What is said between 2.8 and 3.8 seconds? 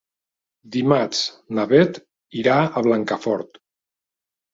Blancafort.